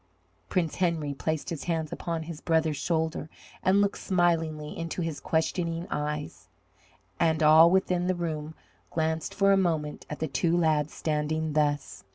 Prince 0.49 0.77
Henry 0.77 1.13
placed 1.13 1.51
his 1.51 1.65
hand 1.65 1.93
upon 1.93 2.23
his 2.23 2.41
brother's 2.41 2.75
shoulder 2.77 3.29
and 3.61 3.81
looked 3.81 3.99
smilingly 3.99 4.75
into 4.75 5.03
his 5.03 5.19
questioning 5.19 5.85
eyes, 5.91 6.49
and 7.19 7.43
all 7.43 7.69
within 7.69 8.07
the 8.07 8.15
room 8.15 8.55
glanced 8.89 9.35
for 9.35 9.51
a 9.51 9.57
moment 9.57 10.07
at 10.09 10.17
the 10.17 10.27
two 10.27 10.57
lads 10.57 10.91
standing 10.91 11.53
thus. 11.53 12.03